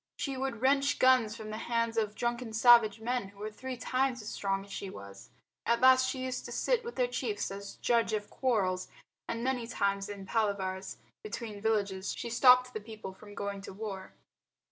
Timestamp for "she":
0.17-0.35, 4.71-4.89, 6.09-6.23, 12.17-12.31